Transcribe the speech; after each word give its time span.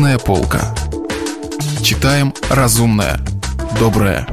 Книжная 0.00 0.18
полка. 0.18 0.74
Читаем 1.82 2.32
разумное, 2.48 3.20
доброе, 3.78 4.26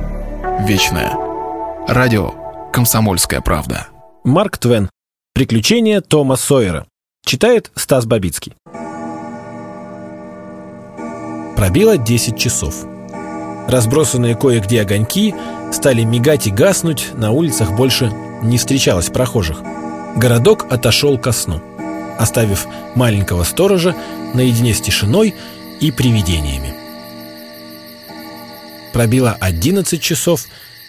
вечное. 0.66 1.12
Радио 1.90 2.32
«Комсомольская 2.72 3.42
правда». 3.42 3.88
Марк 4.24 4.60
Твен. 4.60 4.90
Приключения 5.34 6.00
Тома 6.00 6.38
Сойера. 6.38 6.88
Читает 7.26 7.70
Стас 7.76 8.06
Бабицкий. 8.06 8.54
Пробило 11.58 11.98
10 11.98 12.40
часов. 12.40 12.86
Разбросанные 13.68 14.38
кое-где 14.38 14.84
огоньки 14.84 15.36
стали 15.74 16.04
мигать 16.04 16.48
и 16.48 16.50
гаснуть, 16.50 17.10
на 17.16 17.32
улицах 17.32 17.74
больше 17.74 18.10
не 18.42 18.58
встречалось 18.58 19.10
прохожих. 19.10 19.58
Городок 20.16 20.66
отошел 20.72 21.18
ко 21.18 21.34
сну, 21.34 21.62
оставив 22.18 22.68
маленького 22.96 23.44
сторожа 23.44 23.98
наедине 24.34 24.74
с 24.74 24.80
тишиной 24.80 25.36
и 25.80 25.92
привидениями. 25.92 26.74
Пробило 28.94 29.34
11 29.34 30.02
часов, 30.02 30.48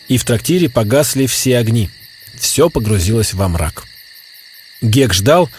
и 0.09 0.17
в 0.17 0.25
трактире 0.25 0.69
погасли 0.69 1.27
все 1.27 1.59
огни. 1.59 1.91
Все 2.35 2.71
погрузилось 2.71 3.35
во 3.35 3.49
мрак. 3.49 3.85
Гек 4.81 5.13
ждал, 5.13 5.51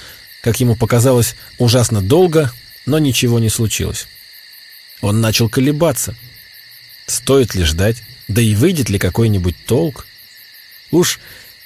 как 0.41 0.59
ему 0.59 0.75
показалось, 0.75 1.35
ужасно 1.57 2.01
долго, 2.01 2.51
но 2.85 2.97
ничего 2.99 3.39
не 3.39 3.49
случилось. 3.49 4.07
Он 5.01 5.21
начал 5.21 5.49
колебаться. 5.49 6.15
Стоит 7.05 7.55
ли 7.55 7.63
ждать? 7.63 8.03
Да 8.27 8.41
и 8.41 8.55
выйдет 8.55 8.89
ли 8.89 8.97
какой-нибудь 8.97 9.55
толк? 9.65 10.07
Уж 10.91 11.19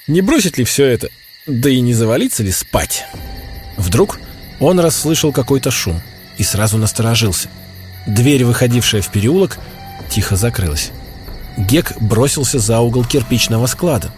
не 0.06 0.20
бросит 0.20 0.58
ли 0.58 0.64
все 0.64 0.86
это? 0.86 1.10
Да 1.46 1.70
и 1.70 1.80
не 1.80 1.94
завалится 1.94 2.42
ли 2.42 2.50
спать? 2.50 3.04
Вдруг 3.76 4.18
он 4.60 4.80
расслышал 4.80 5.32
какой-то 5.32 5.70
шум 5.70 6.02
и 6.38 6.42
сразу 6.42 6.78
насторожился. 6.78 7.48
Дверь, 8.06 8.44
выходившая 8.44 9.02
в 9.02 9.08
переулок, 9.08 9.58
тихо 10.10 10.36
закрылась. 10.36 10.92
Гек 11.56 12.00
бросился 12.00 12.58
за 12.58 12.80
угол 12.80 13.04
кирпичного 13.04 13.66
склада. 13.66 14.10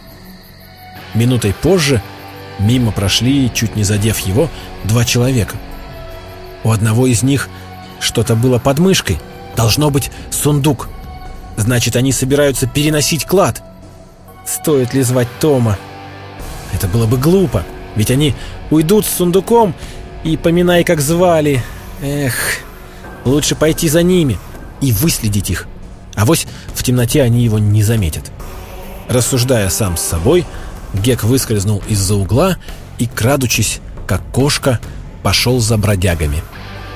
Минутой 1.13 1.53
позже 1.53 2.01
мимо 2.59 2.91
прошли, 2.91 3.51
чуть 3.53 3.75
не 3.75 3.83
задев 3.83 4.19
его, 4.19 4.49
два 4.83 5.05
человека. 5.05 5.55
У 6.63 6.71
одного 6.71 7.07
из 7.07 7.23
них 7.23 7.49
что-то 7.99 8.35
было 8.35 8.59
под 8.59 8.79
мышкой. 8.79 9.19
Должно 9.55 9.89
быть 9.89 10.11
сундук. 10.31 10.89
Значит, 11.55 11.95
они 11.95 12.11
собираются 12.11 12.67
переносить 12.67 13.25
клад. 13.25 13.63
Стоит 14.45 14.93
ли 14.93 15.01
звать 15.01 15.27
Тома? 15.39 15.77
Это 16.73 16.87
было 16.87 17.05
бы 17.05 17.17
глупо, 17.17 17.63
ведь 17.95 18.11
они 18.11 18.35
уйдут 18.69 19.05
с 19.05 19.09
сундуком 19.09 19.73
и 20.23 20.37
поминай, 20.37 20.83
как 20.83 21.01
звали. 21.01 21.63
Эх, 22.01 22.33
лучше 23.25 23.55
пойти 23.55 23.89
за 23.89 24.03
ними 24.03 24.37
и 24.81 24.91
выследить 24.91 25.49
их. 25.49 25.67
А 26.15 26.25
вось 26.25 26.47
в 26.73 26.83
темноте 26.83 27.21
они 27.21 27.43
его 27.43 27.59
не 27.59 27.83
заметят. 27.83 28.31
Рассуждая 29.09 29.69
сам 29.69 29.97
с 29.97 30.01
собой, 30.01 30.45
Гек 30.93 31.23
выскользнул 31.23 31.81
из-за 31.87 32.15
угла 32.15 32.57
и, 32.97 33.07
крадучись, 33.07 33.79
как 34.05 34.21
кошка, 34.31 34.79
пошел 35.23 35.59
за 35.59 35.77
бродягами. 35.77 36.43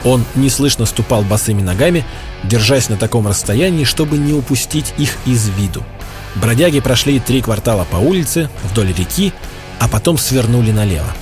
Он 0.03 0.25
неслышно 0.35 0.85
ступал 0.85 1.21
босыми 1.21 1.61
ногами, 1.61 2.05
держась 2.43 2.89
на 2.89 2.97
таком 2.97 3.27
расстоянии, 3.27 3.83
чтобы 3.83 4.17
не 4.17 4.33
упустить 4.33 4.93
их 4.97 5.15
из 5.25 5.49
виду. 5.49 5.83
Бродяги 6.35 6.79
прошли 6.79 7.19
три 7.19 7.41
квартала 7.41 7.85
по 7.85 7.97
улице, 7.97 8.49
вдоль 8.63 8.93
реки, 8.93 9.33
а 9.79 9.87
потом 9.87 10.17
свернули 10.17 10.71
налево. 10.71 11.13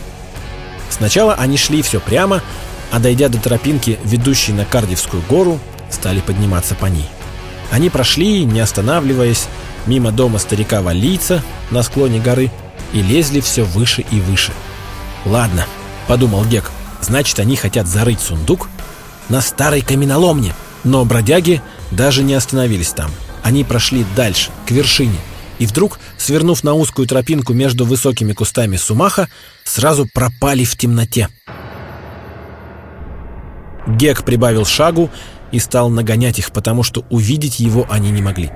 Сначала 0.90 1.34
они 1.34 1.58
шли 1.58 1.82
все 1.82 2.00
прямо, 2.00 2.42
а 2.92 3.00
дойдя 3.00 3.30
до 3.30 3.38
тропинки, 3.38 4.00
ведущей 4.04 4.54
на 4.54 4.66
Кардивскую 4.66 5.23
гору, 5.30 5.59
стали 5.90 6.20
подниматься 6.20 6.76
по 6.76 6.86
ней. 6.86 7.08
Они 7.72 7.90
прошли, 7.90 8.45
не 8.45 8.59
останавливаясь, 8.59 9.48
мимо 9.86 10.12
дома 10.12 10.40
старика 10.40 10.82
Валийца 10.82 11.44
на 11.72 11.83
склоне 11.83 12.20
горы 12.20 12.52
и 12.94 13.02
лезли 13.02 13.39
все 13.39 13.64
выше 13.64 14.04
и 14.11 14.20
выше. 14.20 14.52
«Ладно»,— 15.26 15.66
подумал 16.08 16.45
Гек,— 16.45 16.72
«значит, 17.02 17.39
они 17.39 17.55
хотят 17.55 17.88
зарыть 17.88 18.20
сундук 18.20 18.70
на 19.30 19.42
старой 19.42 19.82
каменоломне». 19.82 20.54
Но 20.83 21.04
бродяги 21.06 21.61
даже 21.92 22.23
не 22.23 22.33
остановились 22.33 22.92
там. 22.92 23.11
Они 23.44 23.64
прошли 23.64 24.06
дальше, 24.16 24.52
к 24.66 24.71
вершине, 24.71 25.17
и 25.58 25.66
вдруг, 25.66 26.00
свернув 26.17 26.64
на 26.64 26.73
узкую 26.73 27.08
тропинку 27.08 27.54
между 27.54 27.86
высокими 27.86 28.33
кустами 28.33 28.77
сумаха, 28.77 29.27
сразу 29.64 30.08
пропали 30.14 30.64
в 30.64 30.77
темноте. 30.77 31.30
Гек 33.98 34.23
прибавил 34.23 34.66
шагу 34.66 35.10
и 35.52 35.60
стал 35.60 35.89
нагонять 35.89 36.39
их, 36.39 36.52
потому 36.52 36.83
что 36.83 37.04
увидеть 37.10 37.60
его 37.60 37.86
они 37.89 38.11
не 38.11 38.22
могли. 38.22 38.52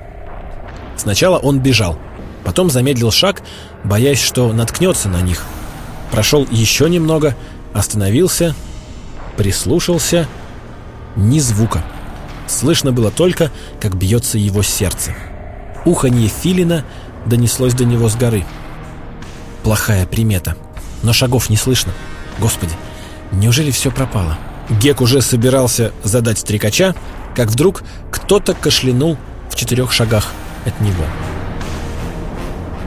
Сначала 0.95 1.38
он 1.38 1.59
бежал, 1.59 1.97
потом 2.44 2.69
замедлил 2.69 3.11
шаг, 3.11 3.41
боясь, 3.83 4.21
что 4.21 4.51
наткнется 4.53 5.09
на 5.09 5.21
них. 5.21 5.44
Прошел 6.11 6.47
еще 6.51 6.89
немного, 6.89 7.35
остановился, 7.73 8.55
прислушался. 9.38 10.27
Ни 11.16 11.39
звука. 11.39 11.83
Слышно 12.47 12.91
было 12.91 13.11
только, 13.11 13.51
как 13.79 13.95
бьется 13.95 14.38
его 14.38 14.63
сердце. 14.63 15.15
Уханье 15.85 16.27
филина 16.27 16.85
донеслось 17.25 17.73
до 17.73 17.85
него 17.85 18.09
с 18.09 18.15
горы. 18.15 18.45
Плохая 19.63 20.05
примета. 20.05 20.55
Но 21.03 21.13
шагов 21.13 21.50
не 21.50 21.55
слышно. 21.55 21.91
Господи, 22.39 22.73
неужели 23.31 23.71
все 23.71 23.91
пропало? 23.91 24.38
Гек 24.69 25.01
уже 25.01 25.22
собирался 25.22 25.91
задать 26.03 26.40
стрекача, 26.40 26.96
как 27.35 27.50
вдруг 27.50 27.84
кто-то 28.12 28.53
кашлянул 28.53 29.18
в 29.50 29.56
четырех 29.56 29.91
шагах 29.91 30.31
от 30.66 30.79
него. 30.81 31.03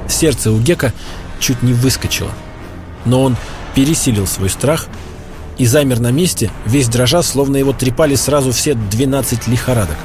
Сердце 0.09 0.51
у 0.51 0.59
Гека 0.59 0.93
чуть 1.39 1.63
не 1.63 1.73
выскочило, 1.73 2.31
но 3.05 3.23
он 3.23 3.37
пересилил 3.75 4.27
свой 4.27 4.49
страх 4.49 4.89
и 5.59 5.67
замер 5.67 6.01
на 6.01 6.11
месте, 6.11 6.51
весь 6.65 6.89
дрожа, 6.89 7.23
словно 7.23 7.57
его 7.57 7.73
трепали 7.73 8.15
сразу 8.15 8.53
все 8.53 8.75
12 8.75 9.49
лихорадок. 9.49 9.97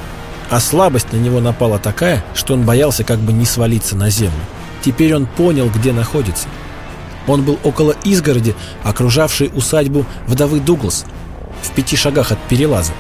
А 0.50 0.60
слабость 0.60 1.14
на 1.14 1.18
него 1.18 1.40
напала 1.40 1.80
такая, 1.80 2.24
что 2.34 2.54
он 2.54 2.64
боялся 2.64 3.04
как 3.04 3.20
бы 3.20 3.32
не 3.32 3.46
свалиться 3.46 3.96
на 3.96 4.10
землю. 4.10 4.42
Теперь 4.82 5.16
он 5.16 5.26
понял, 5.26 5.70
где 5.70 5.94
находится. 5.94 6.48
Он 7.28 7.44
был 7.44 7.60
около 7.64 7.96
изгороди, 8.04 8.56
окружавшей 8.84 9.52
усадьбу 9.54 10.06
вдовы 10.28 10.60
Дуглас, 10.60 11.06
в 11.64 11.74
пяти 11.74 11.96
шагах 11.96 12.32
от 12.32 12.48
перелаза. 12.48 12.94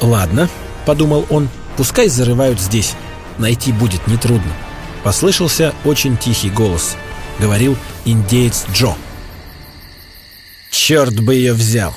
«Ладно»,— 0.00 0.48
подумал 0.86 1.26
он,— 1.30 1.48
«пускай 1.76 2.08
зарывают 2.08 2.60
здесь. 2.60 2.94
Найти 3.38 3.72
будет 3.72 4.06
нетрудно». 4.06 4.52
Послышался 5.04 5.74
очень 5.84 6.16
тихий 6.16 6.50
голос. 6.50 6.96
Говорил 7.38 7.76
индеец 8.04 8.64
Джо. 8.72 8.94
«Черт 10.70 11.18
бы 11.20 11.34
ее 11.34 11.52
взял! 11.52 11.96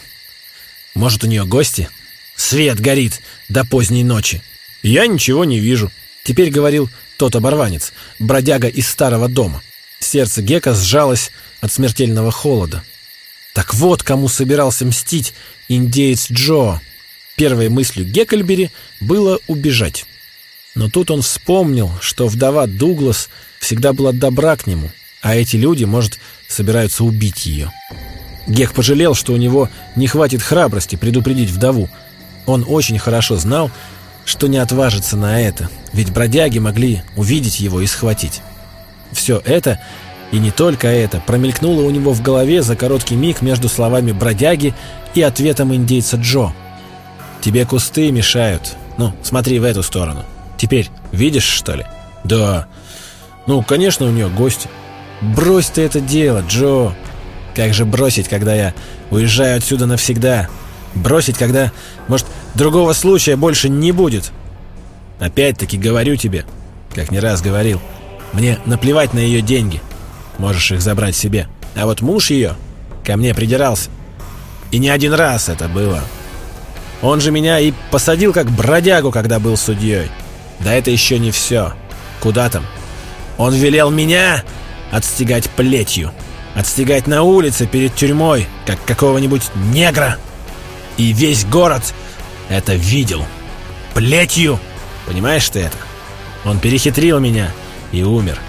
Может, 0.96 1.24
у 1.24 1.28
нее 1.28 1.46
гости? 1.46 1.90
Свет 2.36 2.80
горит 2.80 3.22
до 3.50 3.64
поздней 3.66 4.04
ночи. 4.04 4.42
Я 4.82 5.08
ничего 5.08 5.46
не 5.46 5.60
вижу». 5.60 5.92
Теперь 6.26 6.50
говорил 6.50 6.90
тот 7.18 7.36
оборванец, 7.36 7.94
бродяга 8.18 8.68
из 8.68 8.90
старого 8.90 9.30
дома. 9.30 9.62
Сердце 10.00 10.42
Гека 10.42 10.74
сжалось 10.74 11.32
от 11.62 11.72
смертельного 11.72 12.32
холода. 12.32 12.84
Так 13.56 13.74
вот, 13.74 14.04
кому 14.04 14.28
собирался 14.28 14.86
мстить 14.86 15.34
индеец 15.70 16.30
Джо. 16.30 16.82
Первой 17.38 17.70
мыслью 17.70 18.06
Геккельбери 18.06 18.70
было 19.00 19.40
убежать. 19.48 20.06
Но 20.76 20.90
тут 20.90 21.10
он 21.10 21.22
вспомнил, 21.22 21.90
что 22.02 22.28
вдова 22.28 22.68
Дуглас 22.68 23.30
всегда 23.60 23.94
была 23.94 24.12
добра 24.12 24.58
к 24.58 24.68
нему, 24.68 24.92
а 25.22 25.38
эти 25.38 25.56
люди, 25.56 25.86
может, 25.86 26.20
собираются 26.50 27.06
убить 27.06 27.46
ее. 27.46 27.72
Гек 28.46 28.74
пожалел, 28.74 29.16
что 29.16 29.32
у 29.32 29.38
него 29.38 29.70
не 29.96 30.08
хватит 30.08 30.42
храбрости 30.42 30.98
предупредить 30.98 31.50
вдову. 31.50 31.90
Он 32.46 32.66
очень 32.68 33.00
хорошо 33.00 33.38
знал, 33.38 33.72
что 34.26 34.48
не 34.48 34.58
отважится 34.58 35.16
на 35.16 35.40
это, 35.40 35.70
ведь 35.94 36.12
бродяги 36.12 36.60
могли 36.60 37.04
увидеть 37.16 37.62
его 37.62 37.80
и 37.80 37.88
схватить. 37.88 38.42
Все 39.14 39.42
это, 39.46 39.80
и 40.32 40.40
не 40.40 40.52
только 40.52 40.88
это, 40.88 41.22
промелькнуло 41.26 41.82
у 41.82 41.90
него 41.90 42.14
в 42.14 42.22
голове 42.22 42.62
за 42.62 42.76
короткий 42.76 43.16
миг 43.16 43.42
между 43.42 43.70
словами 43.70 44.12
бродяги 44.12 44.74
и 45.14 45.22
ответом 45.22 45.74
индейца 45.74 46.18
Джо. 46.18 46.52
«Тебе 47.42 47.66
кусты 47.66 48.12
мешают. 48.12 48.76
Ну, 48.98 49.14
смотри 49.24 49.60
в 49.60 49.64
эту 49.64 49.84
сторону. 49.84 50.24
Теперь 50.58 50.90
видишь, 51.12 51.46
что 51.46 51.76
ли?» 51.76 51.86
«Да. 52.24 52.68
Ну, 53.46 53.62
конечно, 53.62 54.06
у 54.06 54.12
нее 54.12 54.30
гости». 54.30 54.70
«Брось 55.22 55.68
ты 55.68 55.84
это 55.84 56.02
дело, 56.02 56.44
Джо. 56.48 56.94
Как 57.56 57.74
же 57.74 57.86
бросить, 57.86 58.28
когда 58.28 58.54
я 58.54 58.74
уезжаю 59.12 59.58
отсюда 59.58 59.86
навсегда?» 59.86 60.50
Бросить, 60.96 61.38
когда, 61.38 61.72
может, 62.08 62.26
другого 62.56 62.94
случая 62.94 63.36
больше 63.36 63.70
не 63.70 63.92
будет. 63.92 64.32
Опять-таки 65.20 65.78
говорю 65.78 66.16
тебе, 66.16 66.46
как 66.94 67.12
не 67.12 67.20
раз 67.20 67.42
говорил, 67.42 67.82
мне 68.34 68.60
наплевать 68.66 69.14
на 69.14 69.20
ее 69.20 69.42
деньги. 69.42 69.82
Можешь 70.38 70.72
их 70.72 70.82
забрать 70.82 71.16
себе. 71.16 71.48
А 71.76 71.86
вот 71.86 72.02
муж 72.02 72.30
ее 72.30 72.56
ко 73.04 73.18
мне 73.18 73.34
придирался. 73.34 73.90
И 74.72 74.78
не 74.78 74.90
один 74.90 75.14
раз 75.14 75.50
это 75.50 75.68
было. 75.68 76.02
Он 77.02 77.22
же 77.22 77.32
меня 77.32 77.60
и 77.60 77.74
посадил 77.92 78.34
как 78.34 78.50
бродягу, 78.50 79.12
когда 79.12 79.40
был 79.40 79.58
судьей. 79.58 80.10
Да 80.60 80.74
это 80.74 80.92
еще 80.92 81.20
не 81.20 81.32
все. 81.32 81.74
Куда 82.20 82.50
там? 82.50 82.66
Он 83.38 83.54
велел 83.54 83.92
меня 83.92 84.44
отстегать 84.92 85.50
плетью. 85.52 86.12
Отстегать 86.56 87.06
на 87.06 87.24
улице 87.24 87.68
перед 87.68 87.94
тюрьмой, 87.96 88.48
как 88.66 88.84
какого-нибудь 88.86 89.44
негра. 89.72 90.18
И 90.98 91.12
весь 91.12 91.46
город 91.46 91.94
это 92.50 92.76
видел. 92.76 93.26
Плетью. 93.94 94.60
Понимаешь 95.06 95.50
ты 95.50 95.60
это? 95.60 95.78
Он 96.46 96.60
перехитрил 96.60 97.20
меня 97.20 97.52
и 97.92 98.04
умер. 98.04 98.40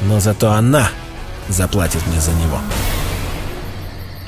Но 0.00 0.20
зато 0.20 0.50
она 0.50 0.90
заплатит 1.48 2.06
мне 2.06 2.20
за 2.20 2.32
него. 2.32 2.60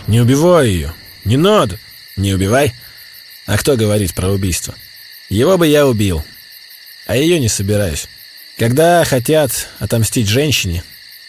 Не 0.06 0.20
убивай 0.20 0.68
ее. 0.68 0.94
Не 1.24 1.36
надо. 1.36 1.78
Не 2.16 2.34
убивай. 2.34 2.74
А 3.46 3.56
кто 3.58 3.76
говорит 3.76 4.14
про 4.14 4.30
убийство? 4.30 4.74
Его 5.28 5.56
бы 5.58 5.66
я 5.66 5.86
убил. 5.86 6.24
А 7.06 7.16
ее 7.16 7.38
не 7.38 7.48
собираюсь. 7.48 8.08
Когда 8.58 9.04
хотят 9.04 9.68
отомстить 9.78 10.28
женщине, 10.28 10.84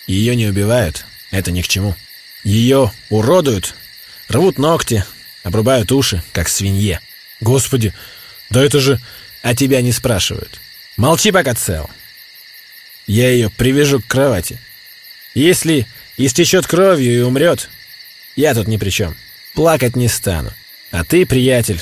ее 0.08 0.36
не 0.36 0.48
убивают. 0.48 1.06
Это 1.30 1.52
ни 1.52 1.62
к 1.62 1.68
чему. 1.68 1.96
Ее 2.44 2.92
уродуют, 3.10 3.76
рвут 4.28 4.58
ногти, 4.58 5.06
обрубают 5.44 5.92
уши, 5.92 6.24
как 6.34 6.50
свинье. 6.50 7.00
Господи, 7.40 7.94
да 8.50 8.64
это 8.64 8.80
же... 8.80 9.00
А 9.44 9.56
тебя 9.56 9.82
не 9.82 9.92
спрашивают. 9.92 10.60
Молчи 10.98 11.32
пока 11.32 11.56
цел. 11.56 11.90
Я 13.08 13.32
ее 13.32 13.50
привяжу 13.50 14.00
к 14.00 14.06
кровати. 14.06 14.60
Если 15.34 15.88
истечет 16.18 16.68
кровью 16.68 17.14
и 17.16 17.22
умрет, 17.22 17.70
я 18.36 18.54
тут 18.54 18.68
ни 18.68 18.78
при 18.78 18.90
чем. 18.90 19.16
Плакать 19.54 19.96
не 19.96 20.08
стану. 20.08 20.52
А 20.92 21.04
ты, 21.04 21.26
приятель, 21.26 21.82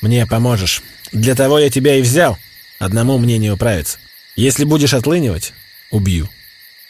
мне 0.00 0.26
поможешь. 0.26 0.82
Для 1.12 1.34
того 1.34 1.58
я 1.58 1.70
тебя 1.70 1.96
и 1.96 2.02
взял. 2.02 2.38
Одному 2.78 3.18
мне 3.18 3.38
не 3.38 3.50
управиться. 3.50 3.98
Если 4.36 4.64
будешь 4.64 4.94
отлынивать, 4.94 5.52
убью. 5.90 6.28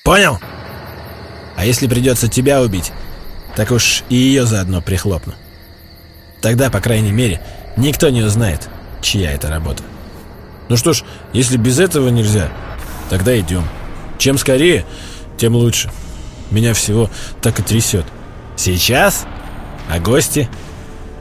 Понял? 0.02 0.40
А 1.56 1.64
если 1.64 1.86
придется 1.86 2.28
тебя 2.28 2.62
убить, 2.62 2.92
так 3.56 3.70
уж 3.70 4.02
и 4.08 4.14
ее 4.14 4.46
заодно 4.46 4.80
прихлопну. 4.80 5.34
Тогда, 6.40 6.70
по 6.70 6.80
крайней 6.80 7.12
мере, 7.12 7.40
никто 7.76 8.08
не 8.08 8.22
узнает, 8.22 8.68
чья 9.02 9.32
это 9.32 9.48
работа. 9.48 9.82
Ну 10.68 10.76
что 10.76 10.92
ж, 10.92 11.02
если 11.32 11.56
без 11.56 11.78
этого 11.78 12.08
нельзя, 12.08 12.50
тогда 13.10 13.38
идем. 13.38 13.68
Чем 14.18 14.38
скорее, 14.38 14.86
тем 15.36 15.54
лучше. 15.54 15.90
Меня 16.50 16.74
всего 16.74 17.10
так 17.42 17.60
и 17.60 17.62
трясет. 17.62 18.06
Сейчас? 18.56 19.26
А 19.88 19.98
гости? 19.98 20.48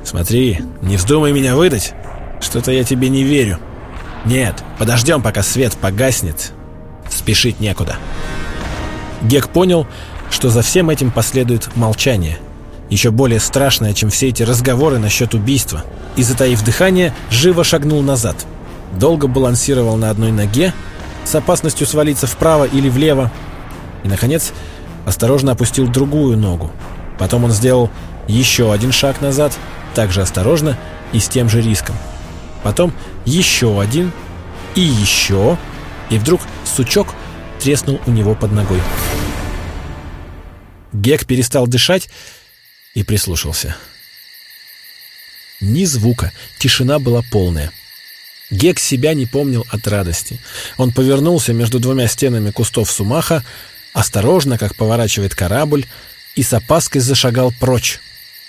Смотри, 0.03 0.59
не 0.81 0.97
вздумай 0.97 1.31
меня 1.31 1.55
выдать. 1.55 1.93
Что-то 2.41 2.71
я 2.71 2.83
тебе 2.83 3.09
не 3.09 3.23
верю. 3.23 3.59
Нет, 4.25 4.63
подождем, 4.77 5.21
пока 5.21 5.43
свет 5.43 5.73
погаснет. 5.79 6.51
Спешить 7.09 7.59
некуда. 7.59 7.95
Гек 9.21 9.49
понял, 9.49 9.87
что 10.29 10.49
за 10.49 10.61
всем 10.61 10.89
этим 10.89 11.11
последует 11.11 11.75
молчание. 11.75 12.39
Еще 12.89 13.11
более 13.11 13.39
страшное, 13.39 13.93
чем 13.93 14.09
все 14.09 14.29
эти 14.29 14.43
разговоры 14.43 14.97
насчет 14.97 15.33
убийства. 15.33 15.83
И, 16.15 16.23
затаив 16.23 16.63
дыхание, 16.63 17.13
живо 17.29 17.63
шагнул 17.63 18.01
назад. 18.01 18.45
Долго 18.99 19.27
балансировал 19.27 19.95
на 19.95 20.09
одной 20.09 20.31
ноге, 20.31 20.73
с 21.23 21.35
опасностью 21.35 21.85
свалиться 21.85 22.25
вправо 22.25 22.65
или 22.65 22.89
влево. 22.89 23.31
И, 24.03 24.07
наконец, 24.07 24.53
осторожно 25.05 25.53
опустил 25.53 25.87
другую 25.87 26.37
ногу. 26.37 26.71
Потом 27.17 27.43
он 27.43 27.51
сделал 27.51 27.89
еще 28.27 28.71
один 28.71 28.91
шаг 28.91 29.21
назад, 29.21 29.57
также 29.95 30.21
осторожно 30.21 30.77
и 31.13 31.19
с 31.19 31.27
тем 31.27 31.49
же 31.49 31.61
риском. 31.61 31.95
Потом 32.63 32.93
еще 33.25 33.81
один 33.81 34.11
и 34.75 34.81
еще, 34.81 35.57
и 36.09 36.17
вдруг 36.17 36.41
сучок 36.65 37.13
треснул 37.59 37.99
у 38.05 38.11
него 38.11 38.35
под 38.35 38.51
ногой. 38.51 38.81
Гек 40.93 41.25
перестал 41.25 41.67
дышать 41.67 42.09
и 42.93 43.03
прислушался. 43.03 43.75
Ни 45.61 45.85
звука, 45.85 46.31
тишина 46.57 46.99
была 46.99 47.21
полная. 47.31 47.71
Гек 48.49 48.79
себя 48.79 49.13
не 49.13 49.25
помнил 49.25 49.65
от 49.69 49.87
радости. 49.87 50.39
Он 50.77 50.91
повернулся 50.91 51.53
между 51.53 51.79
двумя 51.79 52.07
стенами 52.07 52.49
кустов 52.49 52.89
сумаха, 52.91 53.43
осторожно, 53.93 54.57
как 54.57 54.75
поворачивает 54.75 55.35
корабль, 55.35 55.85
и 56.35 56.43
с 56.43 56.53
опаской 56.53 57.01
зашагал 57.01 57.53
прочь. 57.59 57.99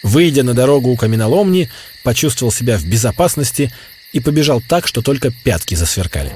Выйдя 0.02 0.42
на 0.42 0.54
дорогу 0.54 0.90
у 0.90 0.96
каменоломни, 0.96 1.70
почувствовал 2.02 2.52
себя 2.52 2.78
в 2.78 2.84
безопасности 2.84 3.72
и 4.12 4.20
побежал 4.20 4.60
так, 4.60 4.87
что 4.87 5.02
только 5.02 5.31
пятки 5.31 5.75
засверкали. 5.75 6.32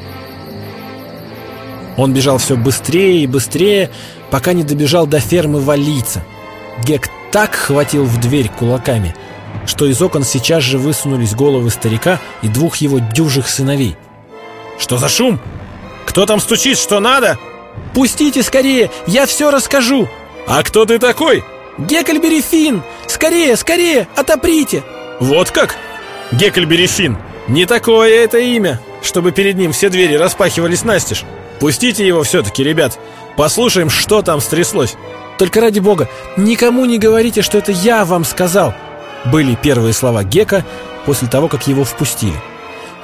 Он 1.97 2.13
бежал 2.13 2.39
все 2.39 2.57
быстрее 2.57 3.23
и 3.23 3.27
быстрее, 3.27 3.91
пока 4.31 4.53
не 4.53 4.65
добежал 4.65 5.07
до 5.07 5.21
фермы 5.21 5.61
валийца. 5.61 6.25
Гек 6.85 7.09
так 7.31 7.55
хватил 7.55 8.05
в 8.05 8.21
дверь 8.21 8.49
кулаками, 8.49 9.15
что 9.67 9.87
из 9.87 10.03
окон 10.03 10.25
сейчас 10.25 10.63
же 10.63 10.79
высунулись 10.79 11.35
головы 11.35 11.71
старика 11.71 12.21
и 12.43 12.49
двух 12.49 12.77
его 12.77 12.99
дюжих 12.99 13.49
сыновей. 13.49 13.97
«Что 14.79 14.99
за 14.99 15.09
шум? 15.09 15.41
Кто 16.05 16.27
там 16.27 16.41
стучит? 16.41 16.79
Что 16.79 16.99
надо?» 16.99 17.39
«Пустите 17.95 18.43
скорее, 18.43 18.91
я 19.07 19.27
все 19.27 19.51
расскажу!» 19.51 20.09
«А 20.47 20.63
кто 20.63 20.85
ты 20.85 20.99
такой?» 20.99 21.45
«Геккельбери 21.79 22.41
Финн! 22.41 22.83
Скорее, 23.07 23.57
скорее, 23.57 24.09
отоприте!» 24.17 24.83
«Вот 25.21 25.51
как? 25.51 25.77
Геккельбери 26.33 26.87
Финн! 26.87 27.17
Не 27.49 27.67
такое 27.67 28.11
это 28.11 28.39
имя, 28.39 28.81
чтобы 29.03 29.33
перед 29.33 29.57
ним 29.57 29.73
все 29.73 29.89
двери 29.91 30.15
распахивались 30.15 30.85
настежь. 30.85 31.25
Пустите 31.61 32.07
его 32.07 32.23
все-таки, 32.23 32.65
ребят. 32.65 32.99
Послушаем, 33.37 33.91
что 33.91 34.23
там 34.23 34.41
стряслось. 34.41 34.95
Только 35.39 35.61
ради 35.61 35.81
бога, 35.81 36.09
никому 36.37 36.85
не 36.85 36.99
говорите, 36.99 37.43
что 37.43 37.59
это 37.59 37.73
я 37.73 38.05
вам 38.05 38.25
сказал. 38.25 38.75
Были 39.27 39.55
первые 39.55 39.93
слова 39.93 40.25
Гека 40.25 40.65
после 41.07 41.29
того, 41.29 41.49
как 41.49 41.67
его 41.67 41.85
впустили. 41.85 42.35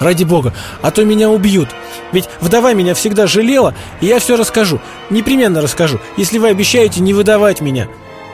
Ради 0.00 0.24
бога, 0.24 0.54
а 0.80 0.90
то 0.90 1.04
меня 1.04 1.28
убьют. 1.28 1.68
Ведь 2.10 2.28
вдова 2.40 2.72
меня 2.72 2.94
всегда 2.94 3.26
жалела, 3.26 3.74
и 4.00 4.06
я 4.06 4.18
все 4.18 4.36
расскажу. 4.36 4.80
Непременно 5.10 5.60
расскажу, 5.60 6.00
если 6.16 6.38
вы 6.38 6.48
обещаете 6.48 7.00
не 7.00 7.12
выдавать 7.12 7.60
меня. 7.60 7.86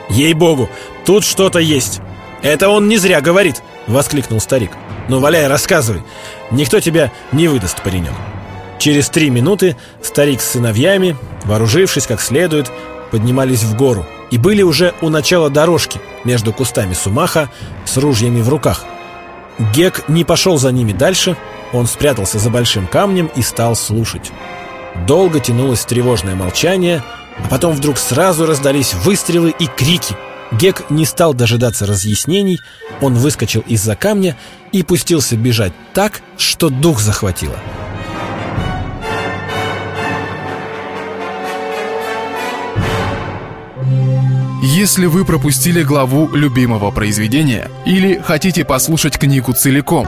Ей-богу, 0.09 0.69
тут 1.05 1.25
что-то 1.25 1.59
есть. 1.59 1.99
Это 2.41 2.69
он 2.69 2.87
не 2.87 2.97
зря 2.97 3.19
говорит, 3.19 3.61
воскликнул 3.85 4.39
старик. 4.39 4.71
Ну, 5.09 5.19
валяй, 5.19 5.47
рассказывай. 5.47 6.03
Никто 6.51 6.79
тебя 6.79 7.11
не 7.33 7.49
выдаст, 7.49 7.83
паренек. 7.83 8.13
Через 8.79 9.09
три 9.09 9.29
минуты 9.29 9.75
старик 10.01 10.39
с 10.39 10.51
сыновьями, 10.51 11.17
вооружившись 11.43 12.07
как 12.07 12.21
следует, 12.21 12.71
поднимались 13.11 13.63
в 13.63 13.75
гору 13.75 14.05
и 14.31 14.37
были 14.37 14.61
уже 14.61 14.93
у 15.01 15.09
начала 15.09 15.49
дорожки 15.49 15.99
между 16.23 16.53
кустами 16.53 16.93
сумаха 16.93 17.49
с 17.85 17.97
ружьями 17.97 18.41
в 18.41 18.49
руках. 18.49 18.85
Гек 19.73 20.07
не 20.07 20.23
пошел 20.23 20.57
за 20.57 20.71
ними 20.71 20.91
дальше, 20.91 21.35
он 21.73 21.87
спрятался 21.87 22.39
за 22.39 22.49
большим 22.49 22.87
камнем 22.87 23.29
и 23.35 23.41
стал 23.41 23.75
слушать. 23.75 24.31
Долго 25.05 25.39
тянулось 25.39 25.85
тревожное 25.85 26.35
молчание, 26.35 27.03
а 27.43 27.47
потом 27.49 27.73
вдруг 27.73 27.97
сразу 27.97 28.45
раздались 28.45 28.93
выстрелы 28.93 29.53
и 29.57 29.67
крики. 29.67 30.15
Гек 30.51 30.89
не 30.89 31.05
стал 31.05 31.33
дожидаться 31.33 31.85
разъяснений, 31.85 32.59
он 33.01 33.15
выскочил 33.15 33.61
из-за 33.67 33.95
камня 33.95 34.37
и 34.71 34.81
пустился 34.81 35.35
бежать 35.35 35.73
так, 35.93 36.21
что 36.37 36.69
дух 36.69 36.99
захватило. 36.99 37.57
Если 44.63 45.05
вы 45.05 45.25
пропустили 45.25 45.81
главу 45.81 46.29
любимого 46.35 46.91
произведения 46.91 47.69
или 47.85 48.21
хотите 48.23 48.63
послушать 48.63 49.17
книгу 49.17 49.53
целиком, 49.53 50.07